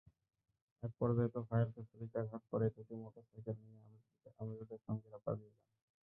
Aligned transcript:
একপর্যায়ে 0.83 1.33
তোফায়েলকে 1.35 1.81
ছুরিকাঘাত 1.89 2.43
করে 2.51 2.65
দুটি 2.75 2.93
মোটরসাইকেল 3.01 3.57
নিয়ে 3.63 3.81
আমিরুলের 4.39 4.81
সঙ্গীরা 4.87 5.19
পালিয়ে 5.25 5.51
যান। 5.53 5.69